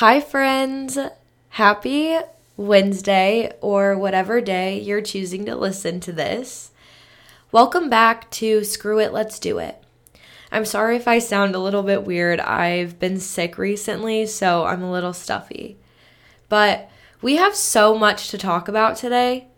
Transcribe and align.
Hi, 0.00 0.18
friends. 0.18 0.96
Happy 1.50 2.16
Wednesday 2.56 3.52
or 3.60 3.98
whatever 3.98 4.40
day 4.40 4.80
you're 4.80 5.02
choosing 5.02 5.44
to 5.44 5.54
listen 5.54 6.00
to 6.00 6.10
this. 6.10 6.70
Welcome 7.52 7.90
back 7.90 8.30
to 8.30 8.64
Screw 8.64 8.98
It, 8.98 9.12
Let's 9.12 9.38
Do 9.38 9.58
It. 9.58 9.76
I'm 10.50 10.64
sorry 10.64 10.96
if 10.96 11.06
I 11.06 11.18
sound 11.18 11.54
a 11.54 11.58
little 11.58 11.82
bit 11.82 12.04
weird. 12.04 12.40
I've 12.40 12.98
been 12.98 13.20
sick 13.20 13.58
recently, 13.58 14.24
so 14.24 14.64
I'm 14.64 14.82
a 14.82 14.90
little 14.90 15.12
stuffy. 15.12 15.76
But 16.48 16.88
we 17.20 17.36
have 17.36 17.54
so 17.54 17.94
much 17.94 18.30
to 18.30 18.38
talk 18.38 18.68
about 18.68 18.96
today. 18.96 19.48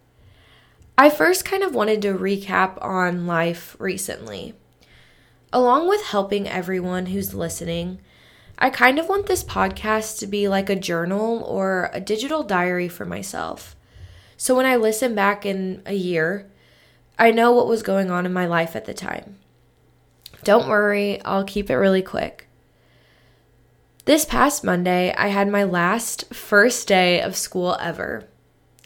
I 0.99 1.09
first 1.09 1.45
kind 1.45 1.63
of 1.63 1.73
wanted 1.73 2.03
to 2.03 2.19
recap 2.19 2.85
on 2.85 3.29
life 3.29 3.77
recently. 3.79 4.55
Along 5.53 5.89
with 5.89 6.03
helping 6.07 6.49
everyone 6.49 7.07
who's 7.07 7.33
listening, 7.33 8.01
I 8.63 8.71
kind 8.71 9.01
of 9.01 9.09
want 9.09 9.27
this 9.27 9.43
podcast 9.43 10.21
to 10.21 10.29
be 10.29 10.47
like 10.47 10.71
a 10.71 10.77
journal 10.77 11.43
or 11.43 11.91
a 11.93 12.01
digital 12.01 12.45
diary 12.45 12.87
for 12.87 13.05
myself. 13.05 13.75
So 14.37 14.55
when 14.55 14.67
I 14.67 14.77
listen 14.77 15.17
back 15.17 15.45
in 15.45 15.83
a 15.85 15.95
year, 15.95 16.49
I 17.19 17.33
know 17.33 17.51
what 17.51 17.67
was 17.67 17.83
going 17.83 18.13
on 18.13 18.25
in 18.25 18.33
my 18.33 18.47
life 18.47 18.77
at 18.77 18.85
the 18.85 18.95
time. 18.95 19.41
Don't 20.45 20.69
worry, 20.69 21.21
I'll 21.25 21.43
keep 21.43 21.71
it 21.71 21.75
really 21.75 22.03
quick. 22.03 22.47
This 24.05 24.25
past 24.25 24.63
Monday, 24.63 25.13
I 25.13 25.27
had 25.27 25.49
my 25.49 25.65
last 25.65 26.33
first 26.33 26.87
day 26.87 27.21
of 27.21 27.35
school 27.35 27.77
ever. 27.81 28.29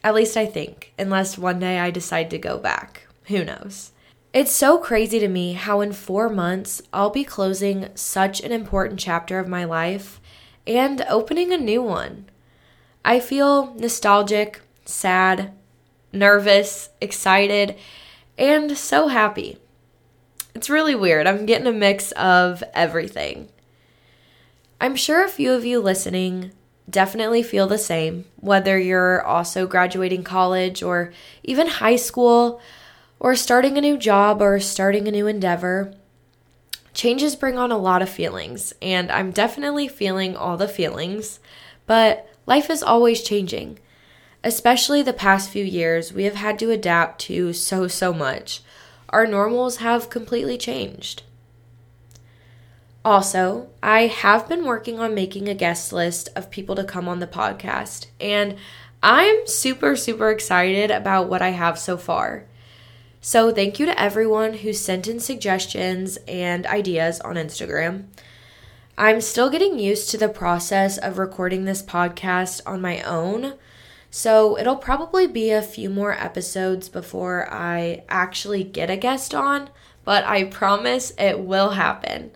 At 0.03 0.15
least 0.15 0.39
I 0.39 0.47
think, 0.47 0.95
unless 0.99 1.37
one 1.37 1.59
day 1.59 1.81
I 1.81 1.91
decide 1.91 2.31
to 2.31 2.39
go 2.39 2.57
back. 2.57 3.07
Who 3.25 3.45
knows? 3.45 3.93
It's 4.37 4.53
so 4.53 4.77
crazy 4.77 5.19
to 5.21 5.29
me 5.29 5.55
how 5.55 5.81
in 5.81 5.95
four 5.95 6.29
months 6.29 6.83
I'll 6.93 7.09
be 7.09 7.25
closing 7.25 7.89
such 7.95 8.43
an 8.43 8.53
important 8.53 9.01
chapter 9.01 9.39
of 9.39 9.49
my 9.49 9.65
life 9.65 10.21
and 10.67 11.01
opening 11.09 11.55
a 11.55 11.57
new 11.57 11.81
one. 11.81 12.29
I 13.03 13.19
feel 13.19 13.73
nostalgic, 13.77 14.61
sad, 14.85 15.55
nervous, 16.13 16.91
excited, 17.01 17.77
and 18.37 18.77
so 18.77 19.09
happy. 19.09 19.57
It's 20.55 20.69
really 20.69 20.95
weird. 20.95 21.27
I'm 21.27 21.47
getting 21.47 21.67
a 21.67 21.73
mix 21.73 22.13
of 22.13 22.63
everything. 22.75 23.49
I'm 24.79 24.97
sure 24.97 25.25
a 25.25 25.31
few 25.31 25.55
of 25.55 25.65
you 25.65 25.81
listening 25.81 26.53
definitely 26.91 27.43
feel 27.43 27.67
the 27.67 27.79
same, 27.79 28.27
whether 28.37 28.79
you're 28.79 29.23
also 29.23 29.67
graduating 29.67 30.25
college 30.25 30.83
or 30.83 31.11
even 31.43 31.69
high 31.69 31.97
school 31.97 32.61
or 33.19 33.35
starting 33.35 33.79
a 33.79 33.81
new 33.81 33.97
job 33.97 34.41
or 34.43 34.61
starting 34.61 35.09
a 35.09 35.11
new 35.11 35.27
endeavor. 35.27 35.95
Changes 36.95 37.37
bring 37.37 37.59
on 37.59 37.71
a 37.71 37.79
lot 37.79 38.03
of 38.03 38.09
feelings, 38.09 38.73
and 38.81 39.11
I'm 39.11 39.31
definitely 39.31 39.89
feeling 39.89 40.37
all 40.37 40.57
the 40.57 40.69
feelings, 40.69 41.41
but 41.87 42.29
life 42.47 42.71
is 42.71 42.83
always 42.83 43.23
changing. 43.23 43.79
Especially 44.43 45.03
the 45.03 45.13
past 45.13 45.51
few 45.51 45.65
years, 45.65 46.13
we 46.13 46.25
have 46.25 46.37
had 46.37 46.59
to 46.61 46.71
adapt 46.71 47.21
to 47.23 47.53
so, 47.53 47.89
so 47.89 48.15
much. 48.15 48.63
Our 49.11 49.27
normals 49.27 49.79
have 49.79 50.11
completely 50.11 50.57
changed. 50.57 51.23
Also, 53.05 53.69
I 53.83 54.07
have 54.07 54.49
been 54.49 54.65
working 54.65 54.99
on 54.99 55.15
making 55.15 55.49
a 55.49 55.55
guest 55.55 55.93
list 55.93 56.29
of 56.35 56.51
people 56.51 56.75
to 56.75 56.85
come 56.85 57.09
on 57.09 57.21
the 57.21 57.27
podcast, 57.27 58.07
and 58.21 58.57
I'm 59.03 59.47
super, 59.47 59.95
super 59.97 60.31
excited 60.31 60.91
about 60.91 61.29
what 61.29 61.43
I 61.43 61.51
have 61.51 61.79
so 61.79 61.97
far. 61.97 62.47
So, 63.29 63.51
thank 63.51 63.81
you 63.81 63.87
to 63.87 64.01
everyone 64.01 64.53
who 64.53 64.73
sent 64.73 65.09
in 65.09 65.19
suggestions 65.19 66.17
and 66.29 66.65
ideas 66.65 67.19
on 67.19 67.35
Instagram. 67.35 68.05
I'm 68.97 69.21
still 69.21 69.51
getting 69.51 69.81
used 69.81 70.11
to 70.11 70.17
the 70.17 70.29
process 70.29 70.97
of 70.97 71.19
recording 71.19 71.65
this 71.65 71.83
podcast 71.83 72.61
on 72.65 72.81
my 72.81 73.03
own, 73.03 73.55
so 74.13 74.57
it'll 74.57 74.77
probably 74.77 75.27
be 75.27 75.51
a 75.51 75.61
few 75.61 75.91
more 75.91 76.13
episodes 76.13 76.89
before 76.89 77.53
I 77.53 78.05
actually 78.09 78.63
get 78.63 78.91
a 78.91 78.97
guest 78.97 79.35
on, 79.35 79.71
but 80.05 80.23
I 80.23 80.45
promise 80.45 81.13
it 81.19 81.41
will 81.41 81.71
happen. 81.71 82.31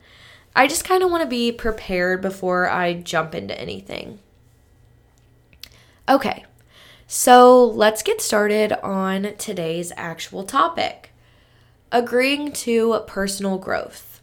I 0.56 0.67
just 0.67 0.84
kind 0.84 1.05
of 1.05 1.11
want 1.12 1.23
to 1.23 1.29
be 1.29 1.53
prepared 1.53 2.21
before 2.21 2.69
I 2.69 2.95
jump 2.95 3.37
into 3.37 3.56
anything. 3.56 4.19
Okay, 6.09 6.45
so 7.12 7.65
let's 7.65 8.04
get 8.04 8.21
started 8.21 8.72
on 8.84 9.34
today's 9.37 9.91
actual 9.97 10.44
topic 10.44 11.12
agreeing 11.91 12.53
to 12.53 13.00
personal 13.09 13.59
growth. 13.59 14.21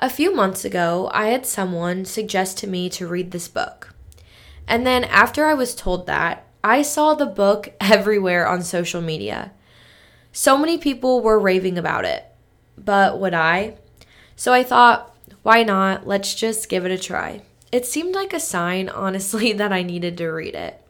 A 0.00 0.10
few 0.10 0.34
months 0.34 0.64
ago, 0.64 1.08
I 1.14 1.28
had 1.28 1.46
someone 1.46 2.04
suggest 2.04 2.58
to 2.58 2.66
me 2.66 2.90
to 2.90 3.06
read 3.06 3.30
this 3.30 3.46
book. 3.46 3.94
And 4.66 4.84
then 4.84 5.04
after 5.04 5.46
I 5.46 5.54
was 5.54 5.76
told 5.76 6.08
that, 6.08 6.48
I 6.64 6.82
saw 6.82 7.14
the 7.14 7.24
book 7.24 7.72
everywhere 7.80 8.48
on 8.48 8.62
social 8.64 9.00
media. 9.00 9.52
So 10.32 10.58
many 10.58 10.78
people 10.78 11.22
were 11.22 11.38
raving 11.38 11.78
about 11.78 12.04
it, 12.04 12.26
but 12.76 13.20
would 13.20 13.32
I? 13.32 13.76
So 14.34 14.52
I 14.52 14.64
thought, 14.64 15.16
why 15.44 15.62
not? 15.62 16.04
Let's 16.04 16.34
just 16.34 16.68
give 16.68 16.84
it 16.84 16.90
a 16.90 16.98
try. 16.98 17.42
It 17.70 17.86
seemed 17.86 18.12
like 18.12 18.32
a 18.32 18.40
sign, 18.40 18.88
honestly, 19.04 19.52
that 19.52 19.72
I 19.72 19.84
needed 19.84 20.18
to 20.18 20.26
read 20.26 20.56
it. 20.56 20.82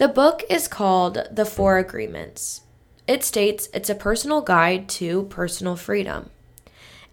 The 0.00 0.08
book 0.08 0.44
is 0.48 0.66
called 0.66 1.26
The 1.30 1.44
Four 1.44 1.76
Agreements. 1.76 2.62
It 3.06 3.22
states 3.22 3.68
it's 3.74 3.90
a 3.90 3.94
personal 3.94 4.40
guide 4.40 4.88
to 5.00 5.24
personal 5.24 5.76
freedom. 5.76 6.30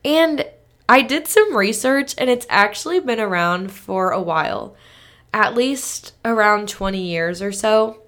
And 0.05 0.45
I 0.87 1.01
did 1.01 1.27
some 1.27 1.53
research 1.53 2.15
and 2.17 2.29
it's 2.29 2.47
actually 2.49 3.01
been 3.01 3.19
around 3.19 3.73
for 3.73 4.11
a 4.11 4.21
while, 4.21 4.77
at 5.33 5.53
least 5.53 6.13
around 6.23 6.69
20 6.69 6.97
years 6.97 7.41
or 7.41 7.51
so. 7.51 8.03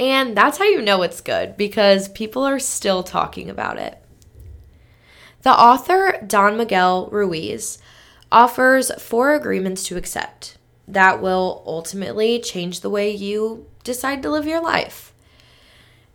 And 0.00 0.34
that's 0.34 0.56
how 0.56 0.64
you 0.64 0.80
know 0.80 1.02
it's 1.02 1.20
good 1.20 1.58
because 1.58 2.08
people 2.08 2.44
are 2.44 2.58
still 2.58 3.02
talking 3.02 3.50
about 3.50 3.76
it. 3.76 4.02
The 5.42 5.50
author, 5.50 6.18
Don 6.26 6.56
Miguel 6.56 7.10
Ruiz, 7.12 7.76
offers 8.32 8.90
four 8.98 9.34
agreements 9.34 9.84
to 9.88 9.98
accept 9.98 10.55
that 10.88 11.20
will 11.20 11.62
ultimately 11.66 12.38
change 12.38 12.80
the 12.80 12.90
way 12.90 13.10
you 13.10 13.66
decide 13.84 14.22
to 14.22 14.30
live 14.30 14.46
your 14.46 14.62
life. 14.62 15.12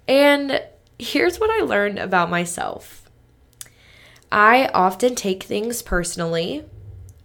And 0.07 0.61
here's 0.97 1.39
what 1.39 1.49
I 1.49 1.63
learned 1.63 1.99
about 1.99 2.29
myself 2.29 3.09
I 4.31 4.67
often 4.73 5.15
take 5.15 5.43
things 5.43 5.81
personally. 5.81 6.65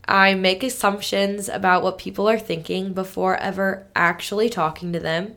I 0.09 0.35
make 0.35 0.63
assumptions 0.63 1.49
about 1.49 1.83
what 1.83 1.99
people 1.99 2.29
are 2.29 2.39
thinking 2.39 2.93
before 2.93 3.37
ever 3.37 3.87
actually 3.95 4.49
talking 4.49 4.93
to 4.93 5.01
them. 5.01 5.35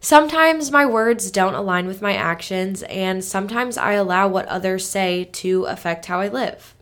Sometimes 0.00 0.70
my 0.70 0.84
words 0.84 1.30
don't 1.30 1.54
align 1.54 1.86
with 1.86 2.02
my 2.02 2.14
actions, 2.14 2.82
and 2.84 3.24
sometimes 3.24 3.78
I 3.78 3.92
allow 3.92 4.28
what 4.28 4.44
others 4.48 4.86
say 4.86 5.24
to 5.32 5.64
affect 5.64 6.04
how 6.04 6.20
I 6.20 6.28
live. 6.28 6.73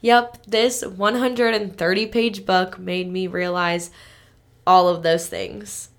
Yep, 0.00 0.46
this 0.46 0.84
130 0.84 2.06
page 2.06 2.46
book 2.46 2.78
made 2.78 3.10
me 3.10 3.26
realize 3.26 3.90
all 4.66 4.88
of 4.88 5.02
those 5.02 5.28
things. 5.28 5.90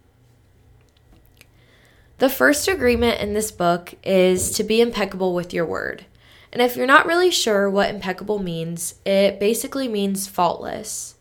The 2.19 2.29
first 2.29 2.67
agreement 2.67 3.21
in 3.21 3.33
this 3.33 3.51
book 3.51 3.93
is 4.03 4.51
to 4.51 4.63
be 4.63 4.81
impeccable 4.81 5.35
with 5.35 5.53
your 5.53 5.65
word. 5.65 6.05
And 6.51 6.61
if 6.61 6.75
you're 6.75 6.87
not 6.87 7.05
really 7.05 7.29
sure 7.29 7.69
what 7.69 7.89
impeccable 7.89 8.39
means, 8.39 8.95
it 9.05 9.39
basically 9.39 9.87
means 9.87 10.27
faultless. 10.27 11.15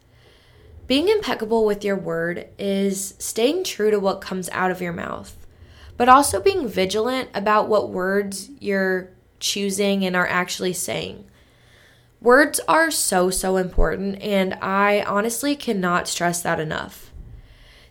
Being 0.87 1.09
impeccable 1.09 1.67
with 1.67 1.85
your 1.85 1.97
word 1.97 2.49
is 2.59 3.15
staying 3.19 3.65
true 3.65 3.91
to 3.91 3.99
what 3.99 4.21
comes 4.21 4.49
out 4.51 4.71
of 4.71 4.81
your 4.81 4.93
mouth, 4.93 5.37
but 5.97 6.09
also 6.09 6.41
being 6.41 6.69
vigilant 6.69 7.29
about 7.35 7.69
what 7.69 7.91
words 7.91 8.51
you're 8.61 9.11
choosing 9.41 10.05
and 10.05 10.15
are 10.15 10.29
actually 10.29 10.73
saying. 10.73 11.25
Words 12.27 12.59
are 12.67 12.91
so, 12.91 13.31
so 13.31 13.57
important, 13.57 14.21
and 14.21 14.55
I 14.55 15.01
honestly 15.03 15.55
cannot 15.55 16.09
stress 16.09 16.43
that 16.43 16.59
enough. 16.59 17.13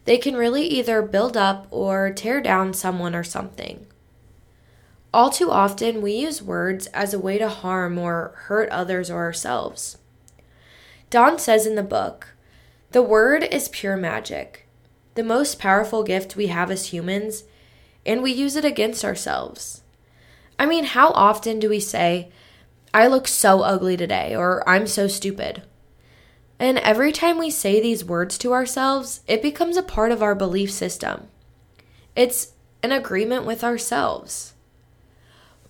They 0.04 0.18
can 0.18 0.36
really 0.36 0.68
either 0.68 1.02
build 1.02 1.38
up 1.38 1.68
or 1.72 2.12
tear 2.12 2.42
down 2.42 2.74
someone 2.74 3.16
or 3.16 3.24
something. 3.24 3.88
All 5.14 5.30
too 5.30 5.52
often, 5.52 6.02
we 6.02 6.12
use 6.12 6.42
words 6.42 6.88
as 6.88 7.14
a 7.14 7.18
way 7.18 7.38
to 7.38 7.48
harm 7.48 7.98
or 7.98 8.34
hurt 8.36 8.68
others 8.72 9.10
or 9.10 9.24
ourselves. 9.24 10.00
Don 11.10 11.40
says 11.40 11.66
in 11.66 11.76
the 11.76 11.82
book 11.82 12.34
The 12.92 13.02
word 13.02 13.42
is 13.46 13.70
pure 13.70 13.96
magic, 13.96 14.68
the 15.14 15.24
most 15.24 15.60
powerful 15.60 16.04
gift 16.04 16.36
we 16.36 16.48
have 16.48 16.70
as 16.70 16.88
humans, 16.88 17.46
and 18.06 18.22
we 18.22 18.34
use 18.34 18.58
it 18.58 18.66
against 18.66 19.06
ourselves. 19.06 19.84
I 20.60 20.66
mean, 20.66 20.84
how 20.84 21.12
often 21.12 21.58
do 21.58 21.70
we 21.70 21.80
say, 21.80 22.34
I 22.96 23.08
look 23.08 23.28
so 23.28 23.60
ugly 23.60 23.98
today, 23.98 24.34
or 24.38 24.64
I'm 24.68 24.88
so 24.88 25.10
stupid. 25.10 25.64
And 26.58 26.80
every 26.80 27.12
time 27.12 27.38
we 27.38 27.50
say 27.50 27.82
these 27.82 28.06
words 28.06 28.38
to 28.38 28.54
ourselves, 28.54 29.20
it 29.28 29.42
becomes 29.42 29.76
a 29.76 29.84
part 29.84 30.14
of 30.14 30.24
our 30.24 30.34
belief 30.34 30.72
system. 30.72 31.28
It's 32.16 32.54
an 32.82 32.94
agreement 32.94 33.44
with 33.44 33.66
ourselves. 33.66 34.54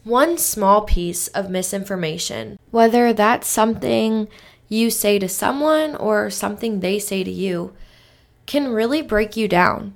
One 0.03 0.37
small 0.37 0.83
piece 0.83 1.27
of 1.29 1.49
misinformation, 1.49 2.59
whether 2.69 3.11
that's 3.11 3.47
something 3.47 4.27
you 4.69 4.91
say 4.91 5.17
to 5.17 5.27
someone 5.27 5.95
or 5.95 6.29
something 6.29 6.79
they 6.79 6.99
say 6.99 7.23
to 7.23 7.31
you 7.31 7.73
can 8.45 8.67
really 8.67 9.01
break 9.01 9.35
you 9.35 9.47
down. 9.47 9.95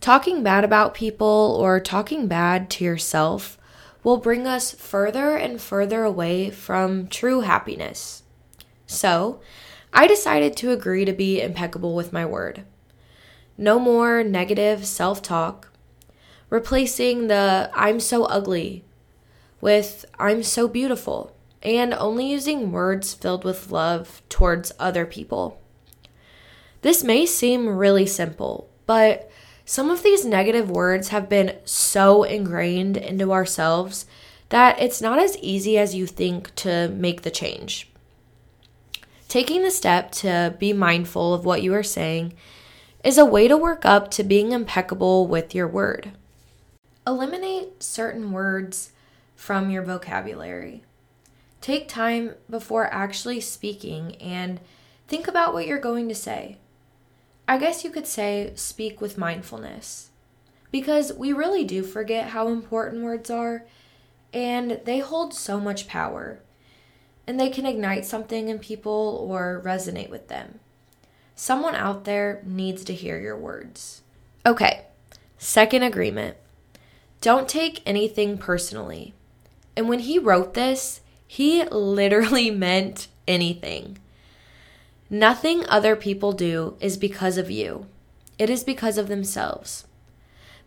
Talking 0.00 0.44
bad 0.44 0.62
about 0.62 0.94
people 0.94 1.58
or 1.60 1.80
talking 1.80 2.28
bad 2.28 2.70
to 2.70 2.84
yourself 2.84 3.58
will 4.02 4.16
bring 4.16 4.46
us 4.46 4.72
further 4.72 5.36
and 5.36 5.60
further 5.60 6.04
away 6.04 6.50
from 6.50 7.06
true 7.06 7.40
happiness. 7.40 8.22
So, 8.86 9.40
I 9.92 10.06
decided 10.06 10.56
to 10.56 10.72
agree 10.72 11.04
to 11.04 11.12
be 11.12 11.40
impeccable 11.40 11.94
with 11.94 12.12
my 12.12 12.24
word. 12.24 12.64
No 13.58 13.78
more 13.78 14.24
negative 14.24 14.86
self 14.86 15.22
talk, 15.22 15.70
replacing 16.50 17.28
the 17.28 17.70
I'm 17.74 18.00
so 18.00 18.24
ugly 18.24 18.84
with 19.60 20.04
I'm 20.18 20.42
so 20.42 20.66
beautiful, 20.66 21.36
and 21.62 21.94
only 21.94 22.30
using 22.30 22.72
words 22.72 23.14
filled 23.14 23.44
with 23.44 23.70
love 23.70 24.22
towards 24.28 24.72
other 24.78 25.06
people. 25.06 25.60
This 26.80 27.04
may 27.04 27.26
seem 27.26 27.68
really 27.68 28.06
simple, 28.06 28.68
but 28.86 29.30
some 29.64 29.90
of 29.90 30.02
these 30.02 30.24
negative 30.24 30.70
words 30.70 31.08
have 31.08 31.28
been 31.28 31.56
so 31.64 32.24
ingrained 32.24 32.96
into 32.96 33.32
ourselves 33.32 34.06
that 34.48 34.80
it's 34.80 35.00
not 35.00 35.18
as 35.18 35.38
easy 35.38 35.78
as 35.78 35.94
you 35.94 36.06
think 36.06 36.54
to 36.56 36.88
make 36.88 37.22
the 37.22 37.30
change. 37.30 37.88
Taking 39.28 39.62
the 39.62 39.70
step 39.70 40.12
to 40.12 40.54
be 40.58 40.72
mindful 40.74 41.32
of 41.32 41.44
what 41.44 41.62
you 41.62 41.72
are 41.74 41.82
saying 41.82 42.34
is 43.02 43.16
a 43.16 43.24
way 43.24 43.48
to 43.48 43.56
work 43.56 43.84
up 43.84 44.10
to 44.10 44.22
being 44.22 44.52
impeccable 44.52 45.26
with 45.26 45.54
your 45.54 45.66
word. 45.66 46.12
Eliminate 47.06 47.82
certain 47.82 48.30
words 48.30 48.92
from 49.34 49.70
your 49.70 49.82
vocabulary. 49.82 50.82
Take 51.60 51.88
time 51.88 52.34
before 52.50 52.92
actually 52.92 53.40
speaking 53.40 54.16
and 54.16 54.60
think 55.08 55.26
about 55.26 55.54
what 55.54 55.66
you're 55.66 55.78
going 55.78 56.08
to 56.08 56.14
say. 56.14 56.58
I 57.52 57.58
guess 57.58 57.84
you 57.84 57.90
could 57.90 58.06
say 58.06 58.50
speak 58.54 59.02
with 59.02 59.18
mindfulness. 59.18 60.08
Because 60.70 61.12
we 61.12 61.34
really 61.34 61.64
do 61.64 61.82
forget 61.82 62.30
how 62.30 62.48
important 62.48 63.04
words 63.04 63.28
are, 63.28 63.66
and 64.32 64.80
they 64.86 65.00
hold 65.00 65.34
so 65.34 65.60
much 65.60 65.86
power. 65.86 66.38
And 67.26 67.38
they 67.38 67.50
can 67.50 67.66
ignite 67.66 68.06
something 68.06 68.48
in 68.48 68.58
people 68.58 69.26
or 69.28 69.60
resonate 69.62 70.08
with 70.08 70.28
them. 70.28 70.60
Someone 71.36 71.74
out 71.74 72.04
there 72.04 72.42
needs 72.46 72.84
to 72.84 72.94
hear 72.94 73.20
your 73.20 73.36
words. 73.36 74.00
Okay, 74.46 74.86
second 75.36 75.82
agreement 75.82 76.38
don't 77.20 77.50
take 77.50 77.82
anything 77.84 78.38
personally. 78.38 79.12
And 79.76 79.90
when 79.90 79.98
he 79.98 80.18
wrote 80.18 80.54
this, 80.54 81.02
he 81.26 81.62
literally 81.70 82.50
meant 82.50 83.08
anything. 83.28 83.98
Nothing 85.14 85.66
other 85.68 85.94
people 85.94 86.32
do 86.32 86.74
is 86.80 86.96
because 86.96 87.36
of 87.36 87.50
you, 87.50 87.84
it 88.38 88.48
is 88.48 88.64
because 88.64 88.96
of 88.96 89.08
themselves. 89.08 89.84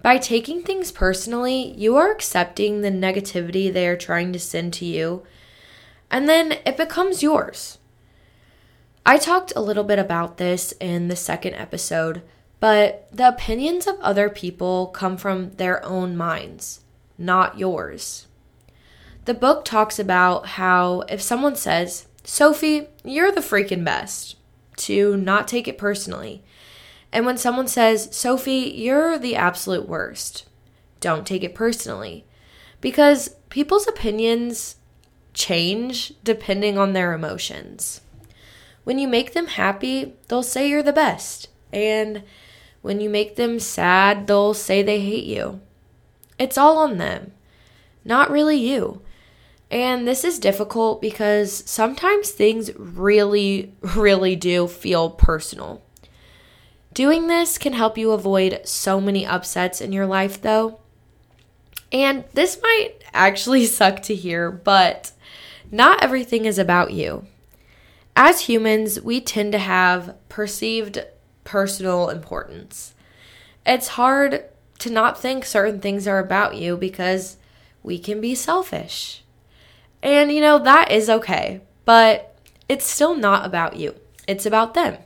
By 0.04 0.20
taking 0.20 0.62
things 0.62 0.92
personally, 0.92 1.74
you 1.76 1.96
are 1.96 2.12
accepting 2.12 2.82
the 2.82 2.92
negativity 2.92 3.74
they 3.74 3.88
are 3.88 3.98
trying 3.98 4.32
to 4.34 4.40
send 4.40 4.72
to 4.74 4.86
you, 4.86 5.24
and 6.12 6.30
then 6.30 6.60
it 6.64 6.78
becomes 6.78 7.24
yours. 7.24 7.80
I 9.04 9.18
talked 9.18 9.52
a 9.56 9.62
little 9.62 9.84
bit 9.84 9.98
about 9.98 10.38
this 10.38 10.76
in 10.80 11.08
the 11.08 11.16
second 11.16 11.56
episode, 11.56 12.22
but 12.60 13.08
the 13.12 13.28
opinions 13.28 13.88
of 13.88 14.00
other 14.00 14.30
people 14.30 14.86
come 14.86 15.18
from 15.18 15.54
their 15.54 15.84
own 15.84 16.16
minds, 16.16 16.82
not 17.18 17.58
yours. 17.58 18.28
The 19.26 19.34
book 19.34 19.66
talks 19.66 19.98
about 19.98 20.46
how 20.50 21.02
if 21.10 21.20
someone 21.20 21.56
says, 21.56 22.06
Sophie, 22.26 22.88
you're 23.04 23.32
the 23.32 23.40
freaking 23.40 23.86
best, 23.86 24.36
to 24.78 25.16
not 25.16 25.48
take 25.48 25.68
it 25.68 25.78
personally. 25.78 26.44
And 27.12 27.26
when 27.26 27.38
someone 27.38 27.68
says, 27.68 28.10
Sophie, 28.12 28.74
you're 28.76 29.18
the 29.18 29.36
absolute 29.36 29.88
worst, 29.88 30.46
don't 31.00 31.26
take 31.26 31.44
it 31.44 31.56
personally. 31.56 32.26
Because 32.82 33.36
people's 33.50 33.88
opinions 33.88 34.76
change 35.34 36.14
depending 36.24 36.78
on 36.78 36.94
their 36.94 37.14
emotions. 37.14 38.02
When 38.84 38.98
you 38.98 39.08
make 39.08 39.34
them 39.34 39.48
happy, 39.48 40.16
they'll 40.28 40.44
say 40.44 40.68
you're 40.68 40.84
the 40.84 40.92
best. 40.92 41.48
And 41.72 42.24
when 42.82 43.00
you 43.00 43.10
make 43.10 43.36
them 43.36 43.60
sad, 43.60 44.28
they'll 44.28 44.54
say 44.54 44.82
they 44.82 45.00
hate 45.00 45.26
you. 45.26 45.62
It's 46.38 46.58
all 46.58 46.78
on 46.80 46.98
them, 46.98 47.34
not 48.04 48.32
really 48.32 48.58
you. 48.58 49.02
And 49.72 50.08
this 50.08 50.24
is 50.24 50.40
difficult 50.40 51.02
because 51.02 51.64
sometimes 51.70 52.32
things 52.32 52.72
really, 52.78 53.74
really 53.82 54.36
do 54.36 54.68
feel 54.68 55.10
personal. 55.10 55.84
Doing 56.94 57.28
this 57.28 57.58
can 57.58 57.74
help 57.74 57.98
you 57.98 58.12
avoid 58.12 58.62
so 58.64 59.02
many 59.02 59.26
upsets 59.26 59.82
in 59.82 59.92
your 59.92 60.06
life, 60.06 60.42
though. 60.42 60.80
And 61.92 62.24
this 62.34 62.62
might 62.62 62.96
actually 63.14 63.66
suck 63.66 64.02
to 64.04 64.16
hear, 64.16 64.50
but 64.50 65.12
not 65.72 66.02
everything 66.02 66.46
is 66.46 66.58
about 66.58 66.94
you. 66.94 67.26
As 68.16 68.42
humans, 68.42 69.02
we 69.02 69.20
tend 69.20 69.52
to 69.52 69.60
have 69.60 70.16
perceived 70.30 71.04
personal 71.44 72.10
importance. 72.10 72.94
It's 73.66 73.90
hard 73.90 74.46
to 74.80 74.90
not 74.90 75.20
think 75.20 75.44
certain 75.44 75.82
things 75.82 76.08
are 76.08 76.20
about 76.20 76.56
you 76.56 76.78
because 76.78 77.36
we 77.84 78.00
can 78.00 78.22
be 78.22 78.36
selfish. 78.36 79.25
And 80.06 80.32
you 80.32 80.40
know, 80.40 80.60
that 80.60 80.92
is 80.92 81.10
okay, 81.10 81.62
but 81.84 82.38
it's 82.70 82.86
still 82.86 83.16
not 83.16 83.44
about 83.44 83.76
you, 83.76 83.96
it's 84.28 84.46
about 84.46 84.76
them. 84.76 84.98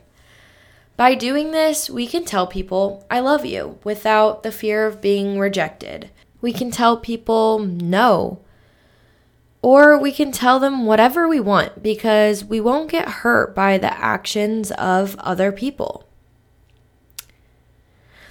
By 0.98 1.14
doing 1.14 1.52
this, 1.52 1.88
we 1.88 2.06
can 2.06 2.26
tell 2.26 2.46
people, 2.46 3.06
I 3.10 3.20
love 3.20 3.46
you, 3.46 3.78
without 3.82 4.42
the 4.42 4.52
fear 4.52 4.86
of 4.86 5.00
being 5.00 5.38
rejected. 5.38 6.10
We 6.42 6.52
can 6.52 6.70
tell 6.70 6.98
people 6.98 7.60
no. 7.60 8.40
Or 9.62 9.96
we 9.96 10.12
can 10.12 10.32
tell 10.32 10.60
them 10.60 10.84
whatever 10.84 11.26
we 11.26 11.40
want 11.40 11.82
because 11.82 12.44
we 12.44 12.60
won't 12.60 12.90
get 12.90 13.08
hurt 13.08 13.54
by 13.54 13.78
the 13.78 13.92
actions 13.98 14.70
of 14.72 15.16
other 15.18 15.50
people. 15.50 16.09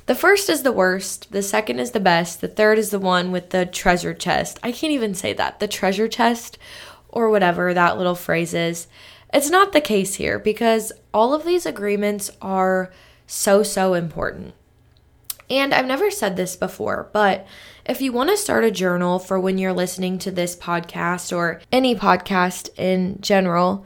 The 0.10 0.16
first 0.16 0.50
is 0.50 0.64
the 0.64 0.72
worst, 0.72 1.32
the 1.32 1.44
second 1.44 1.78
is 1.78 1.92
the 1.92 2.00
best, 2.00 2.42
the 2.42 2.48
third 2.48 2.80
is 2.80 2.90
the 2.90 2.98
one 2.98 3.32
with 3.32 3.52
the 3.52 3.68
treasure 3.68 4.16
chest. 4.16 4.60
I 4.64 4.72
can't 4.72 4.92
even 4.92 5.14
say 5.14 5.34
that. 5.34 5.60
The 5.60 5.68
treasure 5.68 6.08
chest, 6.08 6.58
or 7.10 7.30
whatever 7.30 7.76
that 7.76 7.96
little 7.96 8.16
phrase 8.16 8.56
is. 8.56 8.88
It's 9.32 9.52
not 9.52 9.72
the 9.72 9.82
case 9.82 10.16
here 10.16 10.40
because 10.40 10.92
all 11.14 11.36
of 11.36 11.46
these 11.46 11.68
agreements 11.68 12.32
are 12.42 12.92
so, 13.28 13.62
so 13.62 13.94
important. 13.94 14.56
And 15.48 15.76
I've 15.76 15.86
never 15.86 16.10
said 16.10 16.38
this 16.38 16.56
before, 16.56 17.08
but 17.14 17.46
if 17.86 18.02
you 18.02 18.12
want 18.12 18.32
to 18.32 18.38
start 18.38 18.64
a 18.64 18.72
journal 18.72 19.20
for 19.20 19.40
when 19.40 19.60
you're 19.60 19.74
listening 19.74 20.18
to 20.20 20.32
this 20.32 20.56
podcast 20.56 21.38
or 21.38 21.62
any 21.72 21.94
podcast 21.94 22.72
in 22.80 23.22
general, 23.22 23.86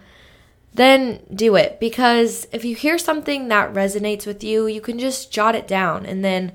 then 0.74 1.22
do 1.34 1.56
it 1.56 1.80
because 1.80 2.48
if 2.51 2.65
you 2.65 2.75
hear 2.75 2.98
something 2.98 3.48
that 3.48 3.74
resonates 3.74 4.25
with 4.25 4.44
you, 4.44 4.65
you 4.68 4.82
can 4.82 4.98
just 4.98 5.32
jot 5.32 5.56
it 5.56 5.68
down 5.68 6.06
and 6.06 6.25
then 6.25 6.51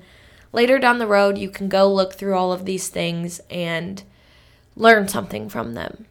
later 0.51 0.77
down 0.77 0.99
the 0.99 1.07
road 1.07 1.37
you 1.37 1.49
can 1.49 1.69
go 1.69 1.91
look 1.91 2.13
through 2.13 2.35
all 2.35 2.51
of 2.51 2.65
these 2.65 2.89
things 2.89 3.39
and 3.49 4.03
learn 4.75 5.07
something 5.07 5.47
from 5.47 5.73
them. 5.73 6.05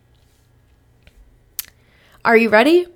Are 2.25 2.37
you 2.37 2.49
ready? 2.49 2.87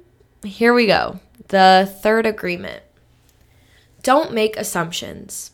Here 0.45 0.75
we 0.75 0.87
go. 0.87 1.21
The 1.49 1.93
third 2.03 2.27
agreement. 2.27 2.83
Don't 4.03 4.33
make 4.33 4.57
assumptions. 4.57 5.53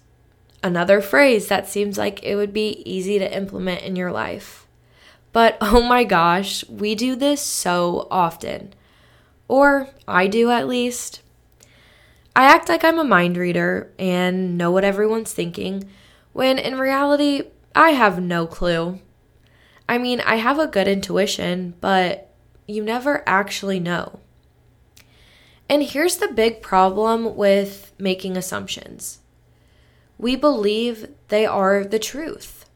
Another 0.62 1.00
phrase 1.00 1.48
that 1.48 1.68
seems 1.68 1.98
like 1.98 2.22
it 2.24 2.34
would 2.36 2.52
be 2.52 2.82
easy 2.84 3.18
to 3.18 3.36
implement 3.36 3.82
in 3.82 3.96
your 3.96 4.10
life. 4.10 4.66
But 5.32 5.58
oh 5.60 5.82
my 5.82 6.04
gosh, 6.04 6.66
we 6.68 6.94
do 6.94 7.14
this 7.16 7.40
so 7.40 8.06
often. 8.10 8.72
Or 9.48 9.88
I 10.06 10.26
do 10.26 10.50
at 10.50 10.68
least. 10.68 11.22
I 12.36 12.44
act 12.44 12.68
like 12.68 12.84
I'm 12.84 12.98
a 12.98 13.04
mind 13.04 13.36
reader 13.36 13.90
and 13.98 14.56
know 14.56 14.70
what 14.70 14.84
everyone's 14.84 15.32
thinking, 15.32 15.90
when 16.32 16.58
in 16.58 16.78
reality, 16.78 17.42
I 17.74 17.90
have 17.90 18.22
no 18.22 18.46
clue. 18.46 19.00
I 19.88 19.98
mean, 19.98 20.20
I 20.20 20.36
have 20.36 20.58
a 20.58 20.66
good 20.66 20.86
intuition, 20.86 21.74
but 21.80 22.30
you 22.66 22.84
never 22.84 23.24
actually 23.26 23.80
know. 23.80 24.20
And 25.68 25.82
here's 25.82 26.18
the 26.18 26.28
big 26.28 26.62
problem 26.62 27.36
with 27.36 27.92
making 27.98 28.36
assumptions 28.36 29.20
we 30.16 30.34
believe 30.34 31.08
they 31.28 31.46
are 31.46 31.84
the 31.84 31.98
truth. 31.98 32.66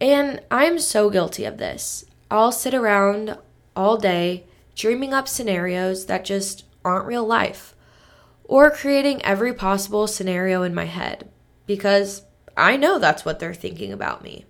And 0.00 0.40
I'm 0.50 0.80
so 0.80 1.08
guilty 1.08 1.44
of 1.44 1.58
this. 1.58 2.04
I'll 2.30 2.50
sit 2.50 2.74
around 2.74 3.38
all 3.76 3.96
day 3.96 4.44
dreaming 4.74 5.12
up 5.12 5.28
scenarios 5.28 6.06
that 6.06 6.24
just 6.24 6.64
aren't 6.84 7.06
real 7.06 7.26
life, 7.26 7.74
or 8.44 8.70
creating 8.70 9.24
every 9.24 9.54
possible 9.54 10.06
scenario 10.06 10.62
in 10.62 10.74
my 10.74 10.84
head 10.86 11.28
because 11.66 12.22
I 12.56 12.76
know 12.76 12.98
that's 12.98 13.24
what 13.24 13.38
they're 13.38 13.54
thinking 13.54 13.92
about 13.92 14.22
me. 14.22 14.44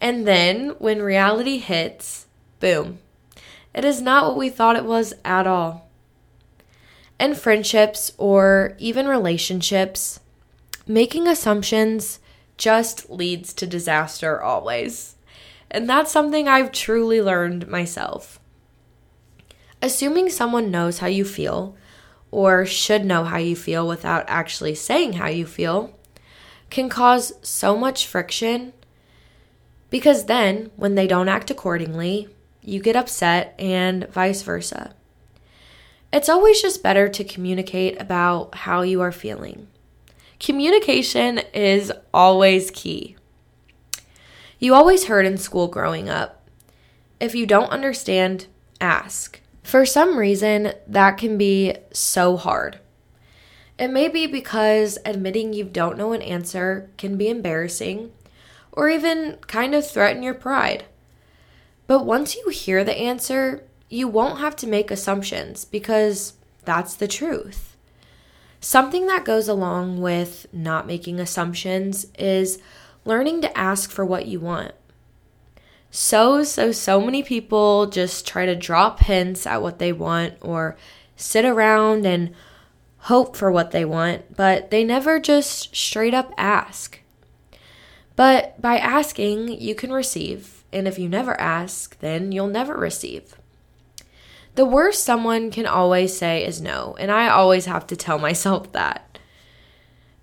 And 0.00 0.26
then 0.26 0.70
when 0.78 1.00
reality 1.00 1.58
hits, 1.58 2.26
boom, 2.60 2.98
It 3.76 3.84
is 3.84 4.00
not 4.00 4.24
what 4.26 4.38
we 4.38 4.48
thought 4.48 4.76
it 4.76 4.86
was 4.86 5.12
at 5.22 5.46
all. 5.46 5.90
In 7.20 7.34
friendships 7.34 8.10
or 8.16 8.74
even 8.78 9.06
relationships, 9.06 10.18
making 10.86 11.28
assumptions 11.28 12.18
just 12.56 13.10
leads 13.10 13.52
to 13.52 13.66
disaster 13.66 14.40
always. 14.40 15.16
And 15.70 15.88
that's 15.88 16.10
something 16.10 16.48
I've 16.48 16.72
truly 16.72 17.20
learned 17.20 17.68
myself. 17.68 18.40
Assuming 19.82 20.30
someone 20.30 20.70
knows 20.70 20.98
how 20.98 21.06
you 21.06 21.24
feel 21.24 21.76
or 22.30 22.66
should 22.66 23.04
know 23.04 23.24
how 23.24 23.36
you 23.38 23.54
feel 23.54 23.86
without 23.86 24.24
actually 24.26 24.74
saying 24.74 25.14
how 25.14 25.28
you 25.28 25.46
feel 25.46 25.96
can 26.70 26.88
cause 26.88 27.32
so 27.42 27.76
much 27.76 28.06
friction 28.06 28.72
because 29.90 30.26
then 30.26 30.70
when 30.76 30.94
they 30.94 31.06
don't 31.06 31.28
act 31.28 31.50
accordingly, 31.50 32.28
you 32.60 32.80
get 32.80 32.96
upset 32.96 33.54
and 33.58 34.08
vice 34.08 34.42
versa. 34.42 34.94
It's 36.12 36.28
always 36.28 36.60
just 36.60 36.82
better 36.82 37.08
to 37.08 37.24
communicate 37.24 38.00
about 38.00 38.54
how 38.54 38.82
you 38.82 39.00
are 39.00 39.12
feeling. 39.12 39.68
Communication 40.40 41.38
is 41.54 41.92
always 42.12 42.70
key. 42.72 43.16
You 44.58 44.74
always 44.74 45.04
heard 45.04 45.26
in 45.26 45.38
school 45.38 45.68
growing 45.68 46.08
up 46.08 46.48
if 47.18 47.34
you 47.34 47.46
don't 47.46 47.70
understand, 47.70 48.46
ask. 48.80 49.40
For 49.66 49.84
some 49.84 50.16
reason, 50.16 50.74
that 50.86 51.18
can 51.18 51.36
be 51.36 51.74
so 51.92 52.36
hard. 52.36 52.78
It 53.80 53.88
may 53.88 54.06
be 54.06 54.28
because 54.28 54.96
admitting 55.04 55.52
you 55.52 55.64
don't 55.64 55.98
know 55.98 56.12
an 56.12 56.22
answer 56.22 56.88
can 56.96 57.16
be 57.16 57.28
embarrassing 57.28 58.12
or 58.70 58.88
even 58.88 59.38
kind 59.48 59.74
of 59.74 59.84
threaten 59.84 60.22
your 60.22 60.34
pride. 60.34 60.84
But 61.88 62.06
once 62.06 62.36
you 62.36 62.48
hear 62.50 62.84
the 62.84 62.96
answer, 62.96 63.64
you 63.88 64.06
won't 64.06 64.38
have 64.38 64.54
to 64.54 64.68
make 64.68 64.92
assumptions 64.92 65.64
because 65.64 66.34
that's 66.64 66.94
the 66.94 67.08
truth. 67.08 67.76
Something 68.60 69.08
that 69.08 69.24
goes 69.24 69.48
along 69.48 70.00
with 70.00 70.46
not 70.52 70.86
making 70.86 71.18
assumptions 71.18 72.06
is 72.16 72.60
learning 73.04 73.40
to 73.40 73.58
ask 73.58 73.90
for 73.90 74.04
what 74.04 74.26
you 74.26 74.38
want. 74.38 74.76
So, 75.98 76.42
so, 76.42 76.72
so 76.72 77.00
many 77.00 77.22
people 77.22 77.86
just 77.86 78.26
try 78.26 78.44
to 78.44 78.54
drop 78.54 79.00
hints 79.00 79.46
at 79.46 79.62
what 79.62 79.78
they 79.78 79.94
want 79.94 80.34
or 80.42 80.76
sit 81.16 81.46
around 81.46 82.04
and 82.04 82.34
hope 82.98 83.34
for 83.34 83.50
what 83.50 83.70
they 83.70 83.86
want, 83.86 84.36
but 84.36 84.70
they 84.70 84.84
never 84.84 85.18
just 85.18 85.74
straight 85.74 86.12
up 86.12 86.34
ask. 86.36 87.00
But 88.14 88.60
by 88.60 88.76
asking, 88.76 89.58
you 89.58 89.74
can 89.74 89.90
receive, 89.90 90.64
and 90.70 90.86
if 90.86 90.98
you 90.98 91.08
never 91.08 91.40
ask, 91.40 91.98
then 92.00 92.30
you'll 92.30 92.46
never 92.46 92.76
receive. 92.76 93.34
The 94.54 94.66
worst 94.66 95.02
someone 95.02 95.50
can 95.50 95.64
always 95.64 96.14
say 96.14 96.44
is 96.44 96.60
no, 96.60 96.94
and 97.00 97.10
I 97.10 97.30
always 97.30 97.64
have 97.64 97.86
to 97.86 97.96
tell 97.96 98.18
myself 98.28 98.70
that. 98.72 99.18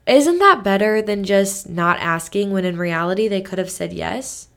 Isn't 0.05 0.37
that 0.37 0.63
better 0.63 1.01
than 1.01 1.23
just 1.23 1.67
not 1.67 1.97
asking 1.97 2.51
when 2.51 2.63
in 2.63 2.77
reality 2.77 3.27
they 3.27 3.41
could 3.41 3.57
have 3.57 3.71
said 3.71 3.91
yes? 3.91 4.49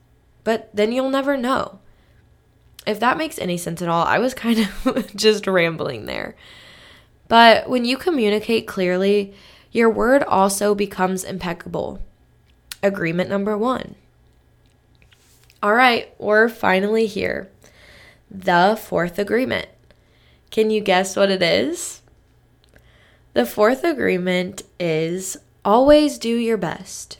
But 0.47 0.69
then 0.73 0.93
you'll 0.93 1.09
never 1.09 1.35
know. 1.35 1.79
If 2.85 3.01
that 3.01 3.17
makes 3.17 3.37
any 3.37 3.57
sense 3.57 3.81
at 3.81 3.89
all, 3.89 4.05
I 4.05 4.17
was 4.17 4.33
kind 4.33 4.59
of 4.85 5.11
just 5.15 5.45
rambling 5.45 6.05
there. 6.05 6.37
But 7.27 7.69
when 7.69 7.83
you 7.83 7.97
communicate 7.97 8.65
clearly, 8.65 9.33
your 9.73 9.89
word 9.89 10.23
also 10.23 10.73
becomes 10.73 11.25
impeccable. 11.25 12.01
Agreement 12.81 13.29
number 13.29 13.57
one. 13.57 13.95
All 15.61 15.73
right, 15.73 16.15
we're 16.17 16.47
finally 16.47 17.07
here 17.07 17.49
the 18.31 18.79
fourth 18.81 19.19
agreement. 19.19 19.67
Can 20.49 20.69
you 20.69 20.79
guess 20.79 21.17
what 21.17 21.29
it 21.29 21.41
is? 21.41 22.01
The 23.33 23.45
fourth 23.45 23.83
agreement 23.83 24.61
is 24.79 25.35
always 25.65 26.17
do 26.17 26.33
your 26.37 26.55
best. 26.55 27.19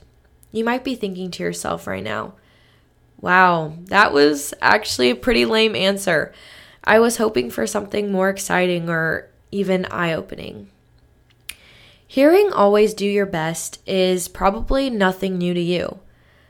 You 0.50 0.64
might 0.64 0.82
be 0.82 0.94
thinking 0.94 1.30
to 1.32 1.42
yourself 1.42 1.86
right 1.86 2.02
now, 2.02 2.32
wow, 3.20 3.74
that 3.86 4.12
was 4.12 4.54
actually 4.60 5.10
a 5.10 5.16
pretty 5.16 5.44
lame 5.44 5.74
answer. 5.74 6.32
I 6.84 6.98
was 6.98 7.16
hoping 7.16 7.50
for 7.50 7.66
something 7.66 8.10
more 8.10 8.30
exciting 8.30 8.88
or 8.88 9.28
even 9.50 9.84
eye 9.86 10.12
opening. 10.12 10.70
Hearing 12.06 12.52
always 12.52 12.94
do 12.94 13.06
your 13.06 13.26
best 13.26 13.86
is 13.86 14.28
probably 14.28 14.88
nothing 14.88 15.36
new 15.36 15.52
to 15.52 15.60
you. 15.60 16.00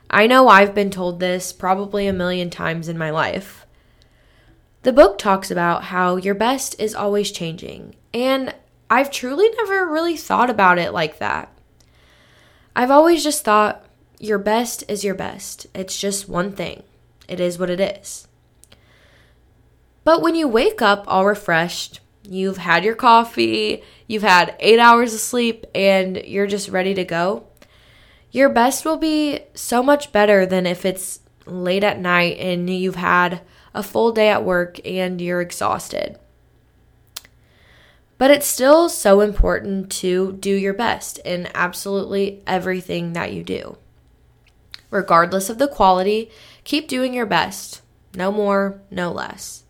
I 0.09 0.27
know 0.27 0.49
I've 0.49 0.75
been 0.75 0.91
told 0.91 1.19
this 1.19 1.53
probably 1.53 2.07
a 2.07 2.13
million 2.13 2.49
times 2.49 2.89
in 2.89 2.97
my 2.97 3.11
life. 3.11 3.67
The 4.83 4.93
book 4.93 5.19
talks 5.19 5.51
about 5.51 5.85
how 5.85 6.17
your 6.17 6.37
best 6.37 6.79
is 6.81 6.95
always 6.95 7.33
changing, 7.33 7.97
and 8.15 8.55
I've 8.89 9.11
truly 9.11 9.51
never 9.57 9.87
really 9.87 10.17
thought 10.17 10.49
about 10.49 10.79
it 10.79 10.93
like 10.93 11.19
that. 11.19 11.53
I've 12.77 12.93
always 12.93 13.25
just 13.25 13.45
thought 13.45 13.85
your 14.21 14.39
best 14.39 14.85
is 14.89 15.05
your 15.05 15.15
best. 15.15 15.67
It's 15.75 16.01
just 16.01 16.29
one 16.29 16.53
thing. 16.53 16.83
It 17.29 17.41
is 17.41 17.59
what 17.59 17.71
it 17.71 17.81
is. 17.81 18.27
But 20.05 20.23
when 20.23 20.35
you 20.35 20.49
wake 20.49 20.81
up 20.81 21.05
all 21.07 21.27
refreshed, 21.27 22.01
you've 22.23 22.59
had 22.59 22.85
your 22.85 22.95
coffee, 22.95 23.83
you've 24.07 24.23
had 24.23 24.57
eight 24.61 24.79
hours 24.79 25.15
of 25.15 25.21
sleep, 25.21 25.67
and 25.75 26.17
you're 26.17 26.47
just 26.47 26.69
ready 26.69 26.95
to 26.95 27.05
go, 27.05 27.47
your 28.31 28.49
best 28.49 28.85
will 28.85 28.97
be 28.97 29.41
so 29.55 29.83
much 29.83 30.13
better 30.13 30.45
than 30.45 30.67
if 30.67 30.85
it's 30.85 31.21
late 31.47 31.85
at 31.85 31.99
night 31.99 32.39
and 32.39 32.69
you've 32.69 32.97
had 32.97 33.41
a 33.75 33.83
full 33.83 34.13
day 34.13 34.29
at 34.29 34.45
work 34.45 34.79
and 34.85 35.21
you're 35.21 35.41
exhausted. 35.41 36.19
But 38.19 38.31
it's 38.31 38.47
still 38.47 38.89
so 38.89 39.21
important 39.21 39.91
to 39.93 40.33
do 40.33 40.53
your 40.53 40.75
best 40.75 41.19
in 41.19 41.49
absolutely 41.55 42.43
everything 42.47 43.13
that 43.13 43.33
you 43.33 43.45
do. 43.45 43.79
Regardless 44.91 45.51
of 45.51 45.59
the 45.59 45.69
quality, 45.69 46.31
keep 46.65 46.89
doing 46.89 47.15
your 47.15 47.27
best. 47.27 47.83
No 48.15 48.33
more, 48.33 48.81
no 48.91 49.13
less. 49.13 49.65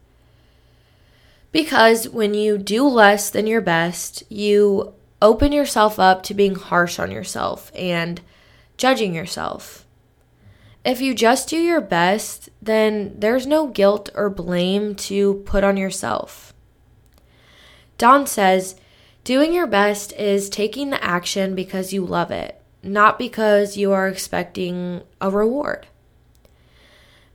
Because 1.50 2.08
when 2.08 2.34
you 2.34 2.58
do 2.58 2.86
less 2.86 3.30
than 3.30 3.46
your 3.46 3.60
best, 3.60 4.22
you 4.30 4.94
open 5.20 5.50
yourself 5.50 5.98
up 5.98 6.22
to 6.22 6.34
being 6.34 6.54
harsh 6.54 6.98
on 6.98 7.10
yourself 7.10 7.72
and 7.74 8.20
judging 8.76 9.14
yourself. 9.14 9.86
If 10.84 11.00
you 11.00 11.14
just 11.14 11.48
do 11.48 11.56
your 11.56 11.80
best, 11.80 12.48
then 12.62 13.14
there's 13.18 13.46
no 13.46 13.66
guilt 13.66 14.10
or 14.14 14.30
blame 14.30 14.94
to 14.94 15.42
put 15.44 15.64
on 15.64 15.76
yourself. 15.76 16.54
Don 17.98 18.26
says, 18.26 18.76
doing 19.24 19.52
your 19.52 19.66
best 19.66 20.12
is 20.12 20.48
taking 20.48 20.90
the 20.90 21.02
action 21.04 21.54
because 21.54 21.92
you 21.92 22.04
love 22.04 22.30
it, 22.30 22.57
not 22.92 23.18
because 23.18 23.76
you 23.76 23.92
are 23.92 24.08
expecting 24.08 25.02
a 25.20 25.30
reward. 25.30 25.86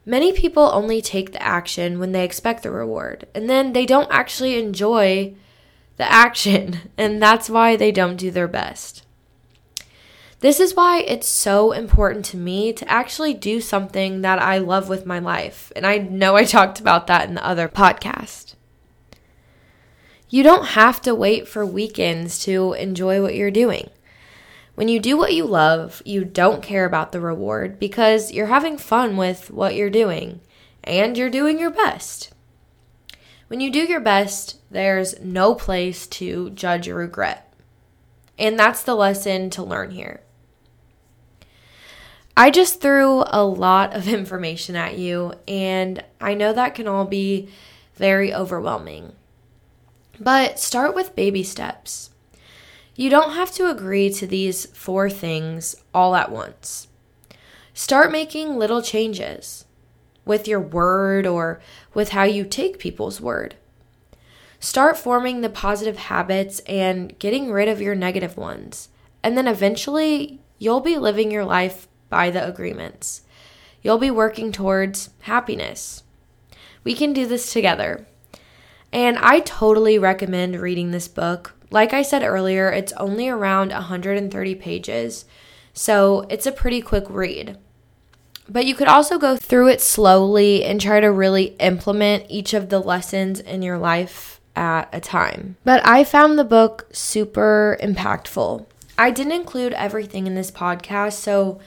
Many 0.05 0.33
people 0.33 0.69
only 0.73 1.01
take 1.01 1.31
the 1.31 1.41
action 1.41 1.99
when 1.99 2.11
they 2.11 2.25
expect 2.25 2.63
the 2.63 2.71
reward, 2.71 3.27
and 3.33 3.49
then 3.49 3.73
they 3.73 3.85
don't 3.85 4.11
actually 4.11 4.57
enjoy 4.57 5.33
the 5.97 6.11
action, 6.11 6.79
and 6.97 7.21
that's 7.21 7.49
why 7.49 7.75
they 7.75 7.91
don't 7.91 8.17
do 8.17 8.31
their 8.31 8.47
best. 8.47 9.05
This 10.43 10.59
is 10.59 10.75
why 10.75 10.99
it's 10.99 11.29
so 11.29 11.71
important 11.71 12.25
to 12.25 12.37
me 12.37 12.73
to 12.73 12.91
actually 12.91 13.33
do 13.33 13.61
something 13.61 14.23
that 14.23 14.41
I 14.41 14.57
love 14.57 14.89
with 14.89 15.05
my 15.05 15.17
life. 15.17 15.71
And 15.73 15.87
I 15.87 15.99
know 15.99 16.35
I 16.35 16.43
talked 16.43 16.81
about 16.81 17.07
that 17.07 17.29
in 17.29 17.35
the 17.35 17.47
other 17.47 17.69
podcast. 17.69 18.55
You 20.29 20.43
don't 20.43 20.69
have 20.69 21.01
to 21.03 21.15
wait 21.15 21.47
for 21.47 21.65
weekends 21.65 22.43
to 22.43 22.73
enjoy 22.73 23.21
what 23.21 23.35
you're 23.35 23.51
doing. 23.51 23.89
When 24.75 24.87
you 24.87 24.99
do 24.99 25.17
what 25.17 25.33
you 25.33 25.45
love, 25.45 26.01
you 26.03 26.25
don't 26.25 26.63
care 26.63 26.85
about 26.85 27.11
the 27.11 27.19
reward 27.19 27.79
because 27.79 28.31
you're 28.31 28.47
having 28.47 28.77
fun 28.77 29.17
with 29.17 29.51
what 29.51 29.75
you're 29.75 29.89
doing 29.89 30.41
and 30.83 31.17
you're 31.17 31.29
doing 31.29 31.59
your 31.59 31.69
best. 31.69 32.33
When 33.47 33.59
you 33.59 33.71
do 33.71 33.83
your 33.83 33.99
best, 33.99 34.59
there's 34.71 35.19
no 35.19 35.53
place 35.53 36.07
to 36.07 36.49
judge 36.51 36.87
or 36.87 36.95
regret. 36.95 37.53
And 38.39 38.57
that's 38.57 38.81
the 38.81 38.95
lesson 38.95 39.51
to 39.51 39.63
learn 39.63 39.91
here. 39.91 40.21
I 42.35 42.49
just 42.49 42.81
threw 42.81 43.23
a 43.27 43.45
lot 43.45 43.93
of 43.93 44.07
information 44.07 44.75
at 44.75 44.97
you, 44.97 45.33
and 45.47 46.03
I 46.19 46.33
know 46.33 46.51
that 46.51 46.73
can 46.73 46.87
all 46.87 47.05
be 47.05 47.49
very 47.93 48.33
overwhelming. 48.33 49.13
But 50.19 50.59
start 50.59 50.95
with 50.95 51.15
baby 51.15 51.43
steps. 51.43 52.09
You 52.95 53.09
don't 53.09 53.33
have 53.33 53.51
to 53.53 53.69
agree 53.69 54.11
to 54.11 54.27
these 54.27 54.67
four 54.67 55.09
things 55.09 55.75
all 55.93 56.15
at 56.15 56.31
once. 56.31 56.87
Start 57.73 58.11
making 58.11 58.57
little 58.57 58.83
changes 58.83 59.65
with 60.25 60.47
your 60.47 60.59
word 60.59 61.25
or 61.25 61.59
with 61.93 62.09
how 62.09 62.23
you 62.23 62.45
take 62.45 62.77
people's 62.77 63.19
word. 63.19 63.55
Start 64.59 64.97
forming 64.97 65.41
the 65.41 65.49
positive 65.49 65.97
habits 65.97 66.59
and 66.59 67.17
getting 67.19 67.51
rid 67.51 67.67
of 67.67 67.81
your 67.81 67.95
negative 67.95 68.37
ones. 68.37 68.89
And 69.23 69.35
then 69.37 69.47
eventually, 69.47 70.39
you'll 70.59 70.79
be 70.79 70.97
living 70.97 71.31
your 71.31 71.45
life 71.45 71.87
by 72.09 72.29
the 72.29 72.47
agreements. 72.47 73.23
You'll 73.81 73.97
be 73.97 74.11
working 74.11 74.51
towards 74.51 75.09
happiness. 75.21 76.03
We 76.83 76.93
can 76.93 77.11
do 77.11 77.25
this 77.25 77.51
together. 77.51 78.05
And 78.91 79.17
I 79.17 79.39
totally 79.39 79.97
recommend 79.97 80.61
reading 80.61 80.91
this 80.91 81.07
book. 81.07 81.55
Like 81.73 81.91
I 81.91 82.03
said 82.03 82.21
earlier, 82.21 82.69
it's 82.69 82.93
only 82.93 83.27
around 83.27 83.71
130 83.71 84.55
pages, 84.55 85.25
so 85.73 86.23
it's 86.29 86.45
a 86.45 86.51
pretty 86.51 86.83
quick 86.83 87.05
read. 87.09 87.57
But 88.47 88.67
you 88.67 88.75
could 88.75 88.87
also 88.87 89.17
go 89.17 89.37
through 89.37 89.69
it 89.69 89.81
slowly 89.81 90.63
and 90.63 90.79
try 90.79 90.99
to 90.99 91.11
really 91.11 91.55
implement 91.59 92.27
each 92.29 92.53
of 92.53 92.69
the 92.69 92.77
lessons 92.77 93.39
in 93.39 93.63
your 93.63 93.79
life 93.79 94.39
at 94.55 94.87
a 94.93 95.01
time. 95.01 95.57
But 95.63 95.83
I 95.83 96.03
found 96.03 96.37
the 96.37 96.43
book 96.43 96.89
super 96.91 97.75
impactful. 97.81 98.67
I 98.95 99.09
didn't 99.09 99.31
include 99.31 99.73
everything 99.73 100.27
in 100.27 100.35
this 100.35 100.51
podcast, 100.51 101.13
so 101.13 101.59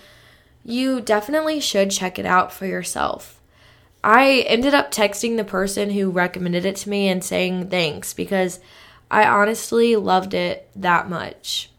you 0.64 1.00
definitely 1.00 1.58
should 1.58 1.90
check 1.90 2.16
it 2.16 2.26
out 2.26 2.52
for 2.52 2.66
yourself. 2.66 3.40
I 4.04 4.44
ended 4.46 4.72
up 4.72 4.92
texting 4.92 5.36
the 5.36 5.42
person 5.42 5.90
who 5.90 6.10
recommended 6.10 6.64
it 6.64 6.76
to 6.76 6.90
me 6.90 7.08
and 7.08 7.24
saying 7.24 7.70
thanks 7.70 8.14
because 8.14 8.60
I 9.10 9.26
honestly 9.26 9.96
loved 9.96 10.34
it 10.34 10.68
that 10.74 11.08
much. 11.08 11.70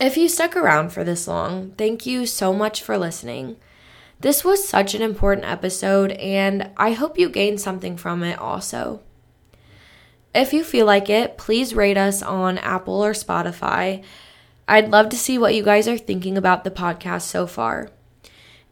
If 0.00 0.16
you 0.16 0.28
stuck 0.28 0.56
around 0.56 0.90
for 0.90 1.04
this 1.04 1.28
long, 1.28 1.72
thank 1.72 2.06
you 2.06 2.24
so 2.24 2.54
much 2.54 2.82
for 2.82 2.96
listening. 2.96 3.56
This 4.20 4.44
was 4.44 4.66
such 4.66 4.94
an 4.94 5.02
important 5.02 5.46
episode, 5.46 6.12
and 6.12 6.70
I 6.76 6.92
hope 6.92 7.18
you 7.18 7.28
gained 7.28 7.60
something 7.60 7.96
from 7.96 8.22
it 8.22 8.38
also. 8.38 9.00
If 10.34 10.52
you 10.52 10.64
feel 10.64 10.86
like 10.86 11.10
it, 11.10 11.36
please 11.36 11.74
rate 11.74 11.98
us 11.98 12.22
on 12.22 12.58
Apple 12.58 13.04
or 13.04 13.12
Spotify. 13.12 14.02
I'd 14.68 14.90
love 14.90 15.08
to 15.10 15.16
see 15.16 15.36
what 15.36 15.54
you 15.54 15.62
guys 15.62 15.88
are 15.88 15.98
thinking 15.98 16.38
about 16.38 16.64
the 16.64 16.70
podcast 16.70 17.22
so 17.22 17.46
far. 17.46 17.90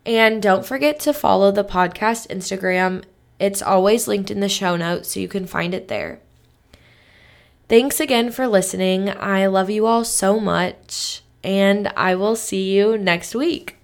And 0.07 0.43
don't 0.43 0.65
forget 0.65 1.01
to 1.01 1.13
follow 1.13 1.51
the 1.51 1.65
podcast 1.65 2.29
Instagram. 2.29 3.05
It's 3.39 3.61
always 3.61 4.09
linked 4.09 4.31
in 4.31 4.41
the 4.41 4.49
show 4.49 4.77
notes, 4.77 5.13
so 5.13 5.21
you 5.21 5.29
can 5.29 5.47
find 5.47 5.75
it 5.75 5.89
there. 5.89 6.21
Thanks 7.69 8.01
again 8.01 8.31
for 8.31 8.47
listening. 8.47 9.11
I 9.11 9.47
love 9.47 9.69
you 9.69 9.87
all 9.87 10.05
so 10.05 10.41
much, 10.41 11.23
and 11.45 11.89
I 11.97 12.15
will 12.15 12.35
see 12.35 12.73
you 12.75 12.97
next 12.97 13.35
week. 13.35 13.78